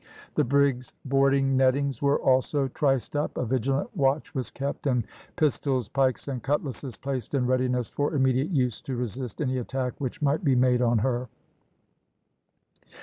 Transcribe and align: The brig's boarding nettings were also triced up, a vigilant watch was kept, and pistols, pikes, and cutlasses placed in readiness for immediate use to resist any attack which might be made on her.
The 0.33 0.43
brig's 0.43 0.93
boarding 1.05 1.55
nettings 1.55 2.01
were 2.01 2.17
also 2.17 2.67
triced 2.67 3.15
up, 3.15 3.37
a 3.37 3.45
vigilant 3.45 3.95
watch 3.95 4.33
was 4.33 4.49
kept, 4.49 4.87
and 4.87 5.05
pistols, 5.35 5.89
pikes, 5.89 6.27
and 6.27 6.41
cutlasses 6.41 6.97
placed 6.97 7.35
in 7.35 7.45
readiness 7.45 7.87
for 7.87 8.15
immediate 8.15 8.49
use 8.49 8.81
to 8.81 8.95
resist 8.95 9.41
any 9.43 9.59
attack 9.59 9.93
which 9.99 10.19
might 10.19 10.43
be 10.43 10.55
made 10.55 10.81
on 10.81 10.97
her. 10.97 11.29